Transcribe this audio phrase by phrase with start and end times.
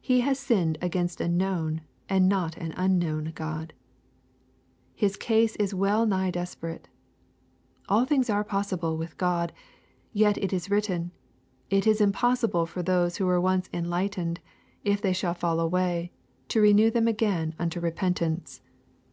[0.00, 3.72] He has sinned against a known, and not an unknown God.
[4.94, 6.88] His case is well nigh despe rate.
[7.88, 9.52] All things are possible with God.
[10.12, 11.10] Yet it is writ ten,"
[11.78, 14.38] It is impossible for those who were once enlight ened,—
[14.84, 16.12] if they shall fall away,
[16.46, 18.60] to renew them again unto repentance."